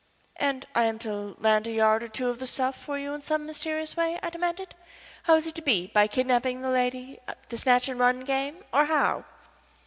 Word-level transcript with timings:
"And 0.37 0.65
I 0.73 0.85
am 0.85 0.97
to 1.05 1.35
land 1.39 1.67
a 1.67 1.71
yard 1.71 2.01
or 2.01 2.07
two 2.07 2.29
of 2.29 2.39
the 2.39 2.47
stuff 2.47 2.75
for 2.75 2.97
you 2.97 3.13
in 3.13 3.21
some 3.21 3.45
mysterious 3.45 3.95
way?" 3.95 4.17
I 4.23 4.31
demanded. 4.31 4.73
"How 5.25 5.35
is 5.35 5.45
it 5.45 5.53
to 5.53 5.61
be 5.61 5.91
by 5.93 6.07
kidnapping 6.07 6.63
the 6.63 6.71
lady, 6.71 7.19
the 7.49 7.57
snatch 7.59 7.87
and 7.87 7.99
run 7.99 8.21
game, 8.21 8.63
or 8.73 8.85
how?" 8.85 9.25